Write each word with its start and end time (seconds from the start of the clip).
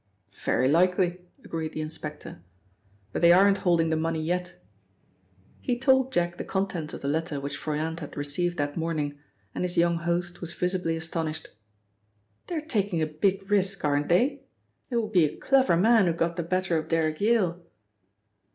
"Very 0.45 0.67
likely," 0.67 1.27
agreed 1.45 1.73
the 1.73 1.81
inspector, 1.81 2.41
"but 3.13 3.21
they 3.21 3.31
aren't 3.31 3.59
holding 3.59 3.91
the 3.91 3.95
money 3.95 4.19
yet." 4.19 4.55
He 5.61 5.77
told 5.77 6.11
Jack 6.11 6.37
the 6.37 6.43
contents 6.43 6.91
of 6.95 7.01
the 7.03 7.07
letter 7.07 7.39
which 7.39 7.55
Froyant 7.55 7.99
had 7.99 8.17
received 8.17 8.57
that 8.57 8.75
morning, 8.75 9.19
and 9.53 9.63
his 9.63 9.77
young 9.77 9.97
host 9.97 10.41
was 10.41 10.53
visibly 10.53 10.97
astonished. 10.97 11.49
"They're 12.47 12.61
taking 12.61 12.99
a 12.99 13.05
big 13.05 13.47
risk, 13.51 13.85
aren't 13.85 14.09
they? 14.09 14.41
It 14.89 14.95
would 14.95 15.11
be 15.11 15.25
a 15.25 15.37
clever 15.37 15.77
man 15.77 16.07
who 16.07 16.13
got 16.13 16.35
the 16.35 16.41
better 16.41 16.79
of 16.79 16.87
Derrick 16.87 17.21
Yale." 17.21 17.61